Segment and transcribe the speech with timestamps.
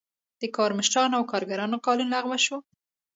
[0.41, 2.57] د کارمشرانو او کارګرانو قانون لغوه شو.